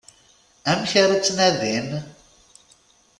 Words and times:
Amek 0.71 0.91
ara 1.03 1.15
tt-nadin? 1.21 1.89